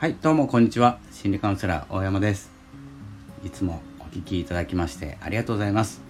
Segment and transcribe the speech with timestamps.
[0.00, 0.98] はいどうもこんにちは。
[1.12, 2.50] 心理カウンセラー大山です。
[3.44, 6.00] いつもお聞きいただきましてありがとうございます。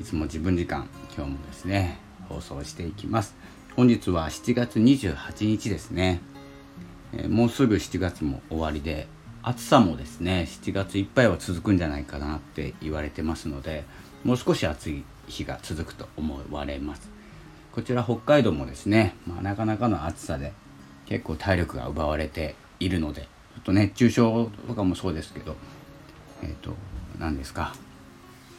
[0.00, 1.98] いつも自分時間今日もですね
[2.30, 3.34] 放送していきます。
[3.76, 6.22] 本日は7月28日ですね、
[7.12, 9.06] えー、もうすぐ7月も終わりで
[9.42, 13.84] 暑さもですね7月いっぱいは続くんじゃないかなって言われてますので
[14.24, 17.10] もう少し暑い日が続くと思われます。
[17.72, 20.54] こちら北海道もですね、まあ、なかなかの暑さで
[21.04, 23.26] 結構体力が奪われているのでちょ
[23.60, 25.56] っと熱中症とかもそうですけど
[26.42, 26.74] えっ、ー、と
[27.18, 27.74] 何ですか？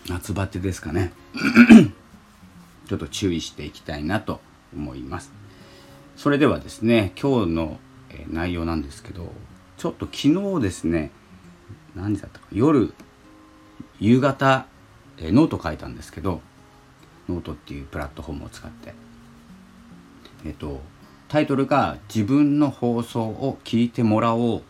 [0.08, 1.12] 夏バテですかね。
[2.88, 4.40] ちょっと注意していきたいなと
[4.76, 5.32] 思います。
[6.18, 7.80] それではですね今日の
[8.30, 9.32] 内容なんですけど
[9.78, 11.12] ちょっと昨日ですね
[11.96, 12.94] 何時だったか夜
[14.00, 14.66] 夕方
[15.18, 16.42] えノート書いたんですけど
[17.30, 18.94] ノートっていうプラットフォームを使って
[20.46, 20.82] えっと
[21.31, 24.63] タイトルが「自分の放送を聞いてもらおう」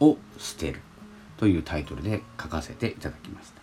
[0.00, 0.80] を捨てる
[1.36, 3.60] というタイトルで書かせていただきました。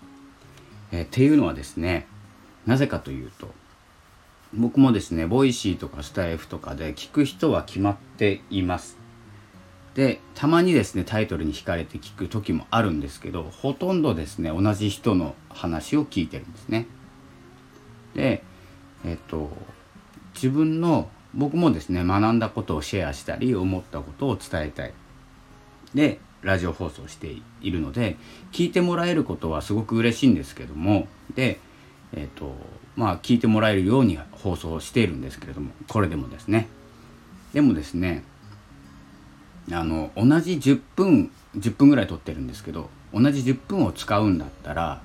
[0.91, 2.05] えー、っていうのはですね
[2.67, 3.51] なぜかというと
[4.53, 8.97] 僕もですね Voicy とかスタエフとかで聞く人は決まっています。
[9.95, 16.85] でたまにですねタイトルに惹かれて聞く時もあるんですけどほとんどですね同じ人の話を聞いてるんですね。
[18.13, 18.43] で
[19.03, 19.49] えっと
[20.35, 24.93] 自分の僕もですね学んだことをシェアしたり思ったことを伝えたい。
[25.93, 28.17] でラジオ放送しているので
[28.51, 31.59] 聞いてもらえることはすごく嬉しいんですけどもで
[32.11, 32.55] えっ、ー、と
[32.95, 36.67] まあ聞いてもらえるように放送しているんですけれどもこれでもですね。
[37.53, 38.23] でもですね
[39.71, 45.01] あの同じ10分10分ぐらい撮ってるんですけど同じ10分を使うんだったら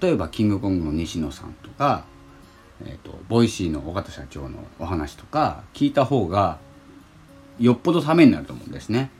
[0.00, 2.04] 例えばキングコングの西野さんとか
[2.86, 6.58] えーと、 Voicy の緒方社長のお話とか聞いた方が
[7.58, 9.10] よっぽどためになると思うんですね。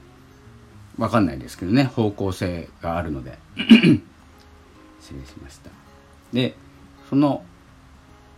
[0.99, 3.39] わかんないですけどね方向性があるので
[5.01, 5.71] 失礼しました。
[6.33, 6.57] で
[7.09, 7.45] その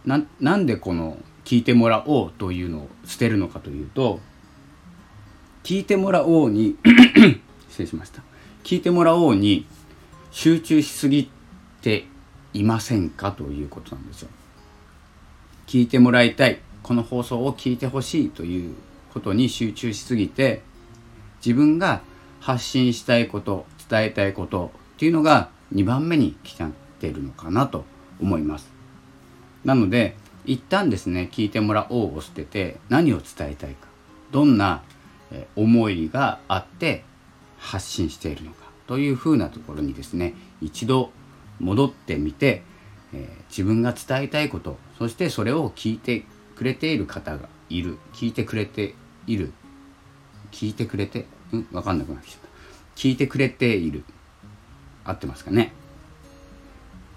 [0.04, 4.20] ななんでこの聞いてもらおうというのを捨てるのかというと
[5.62, 6.76] 聞いてもらおうに
[7.68, 8.22] 失礼しました
[8.64, 9.66] 聞いてもらおうに
[10.30, 11.30] 集中しすぎ
[11.82, 12.06] て
[12.54, 14.28] いませんかということなんですよ。
[15.72, 16.60] 聞いてもらいたい。
[16.82, 18.74] この放送を聞いてほしいという
[19.14, 20.60] ことに集中しすぎて
[21.42, 22.02] 自分が
[22.40, 27.86] 発信したいこと伝えたいことっていうのが2番目に来ちゃってるのかなと
[28.20, 28.70] 思います。
[29.64, 33.88] なので一旦ですね聞いてもらおうを捨てて何を伝えたいか
[34.30, 34.82] どんな
[35.56, 37.02] 思いがあって
[37.56, 41.12] 発信しているのかというふうなところにですね一度
[41.60, 42.62] 戻ってみて
[43.12, 46.24] えー、自分が伝えたいことそしてそれを聞いて
[46.56, 47.98] くれている方がいる。
[48.12, 48.94] 聞いてくれて
[49.26, 49.52] いる。
[50.50, 52.48] 聞いてくれてうん分かんなくなってきちゃった。
[52.94, 54.04] 聞いてくれている。
[55.04, 55.72] 合ってますかね？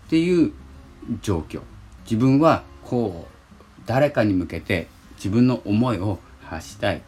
[0.08, 0.52] っていう
[1.22, 1.62] 状況。
[2.06, 7.02] 自分はこう誰かに向けて自分の思いを発したい。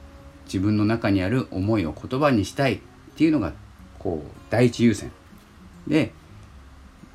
[0.46, 2.80] 自分の中にある思いを言葉にしたいっ
[3.16, 3.54] ていうのが
[4.00, 5.12] こう第一優先。
[5.88, 6.12] で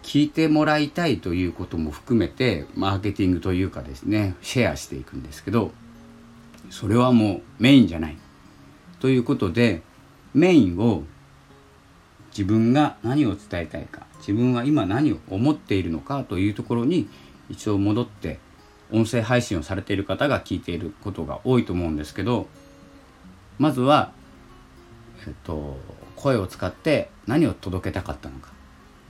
[0.03, 5.71] 聞いてもらいたいということも含めてマーケティングというかですねシェアしていくんですけど
[6.71, 8.17] それはもうメインじゃない
[9.01, 9.83] ということで
[10.35, 11.03] メインを
[12.31, 17.09] 自分が何を伝えたいか自分は今何を思っているのかというところに
[17.51, 18.39] 一応戻って
[18.91, 22.47] 音声配信をされている方が聞いていることが多いと思うんですけど
[23.59, 24.13] まずは、
[25.27, 25.77] えっと、
[26.17, 28.51] 声を使って何を届けたかったのか。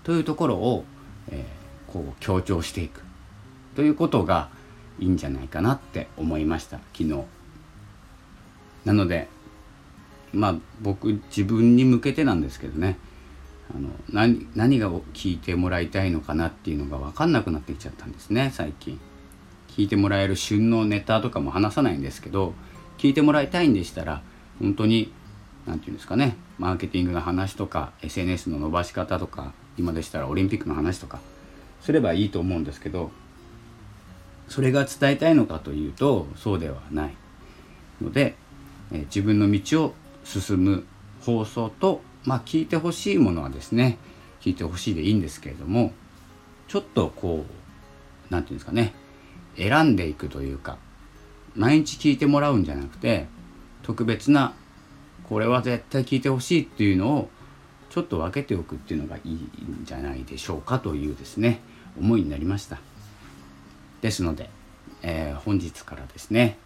[0.04, 0.84] というところを、
[1.30, 3.02] えー、こう強調していく
[3.76, 4.50] ということが
[4.98, 7.24] いいんじゃないかなって思いました昨日。
[8.84, 9.28] なので
[10.32, 12.98] まあ僕自分に向けてなんですけどね
[13.74, 18.98] あの何何が聞いてもらいたいのかなっていうのが分かんなくなってきちゃったんですね最近。
[19.76, 22.52] 聞いてもらえる旬のネタとかも話さないんですけど
[22.98, 24.22] 聞いてもらいたいんでしたら
[24.60, 25.10] 本当に
[25.66, 31.20] 何て言うんですかねマーケティングの話とか SNS の伸ばし方とか今でしたらオリンピックの話とか
[31.80, 33.10] すればいいと思うんですけど
[34.48, 37.14] それが伝えたいのかというとそうではない
[38.00, 38.34] ので、
[38.92, 40.84] え自分の道を進む
[41.20, 43.98] 放送と、まあ、聞いてほしいものはですね
[44.40, 45.92] 聞いてほしいでいいんですけれども
[46.68, 48.92] ちょっとこう何て言うんですかね
[49.56, 50.78] 選んでいくというか
[51.54, 53.26] 毎日聞いてもらうんじゃなくて
[53.82, 54.54] 特別な
[55.28, 57.30] これは絶対聞いてほしいっていうのを
[57.92, 61.60] ちょっと分けておくっていうのがいいんじゃないでしょうかというですね
[61.98, 62.80] 思いになりました
[64.00, 64.48] ですので、
[65.02, 66.56] えー、本日からですね、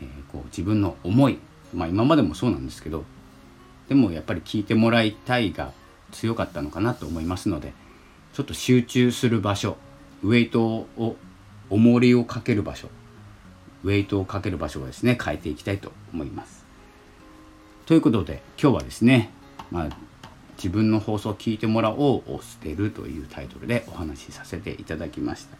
[0.00, 1.38] えー、こう自分の思い
[1.74, 3.02] まあ今までもそうなんですけど
[3.88, 5.72] でもやっぱり聞いてもらいたいが
[6.12, 7.72] 強かったのかなと思いますので
[8.32, 9.76] ちょっと集中する場所
[10.22, 11.16] ウェイトを
[11.68, 12.88] 重りをかける場所
[13.82, 16.64] ウェイトをかける場所をですね変えていきたいと思います。
[17.86, 19.30] ということで今日はですね、
[19.72, 19.88] まあ、
[20.62, 25.56] 自分の放送を聞いてもらおうを捨てるというタイトルでお話しさせていただきました。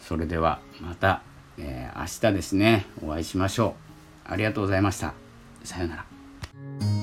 [0.00, 1.22] それではまた、
[1.58, 3.74] えー、明日ですねお会いしましょ
[4.28, 4.32] う。
[4.32, 5.14] ありがとうございました。
[5.64, 6.95] さようなら。